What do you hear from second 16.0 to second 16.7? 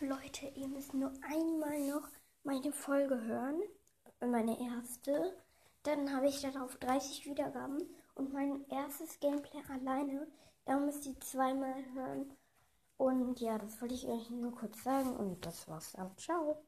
Ciao.